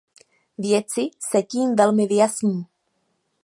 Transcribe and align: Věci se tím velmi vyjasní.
Věci 0.57 1.09
se 1.29 1.43
tím 1.43 1.75
velmi 1.75 2.07
vyjasní. 2.07 2.65